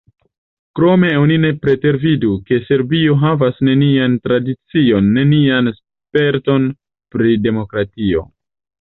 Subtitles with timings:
[0.77, 6.69] Krome oni ne pretervidu, ke Serbio havas nenian tradicion, nenian sperton
[7.15, 8.31] pri demokratio.